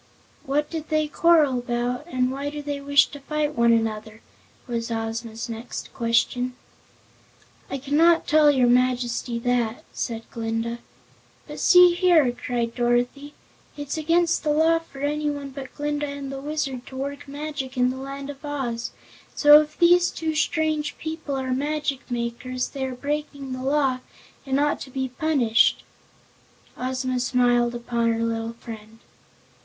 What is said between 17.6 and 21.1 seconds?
in the Land of Oz, so if these two strange